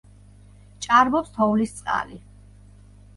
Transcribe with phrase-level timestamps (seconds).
[0.85, 2.17] ჭარბობს თოვლის წყალი.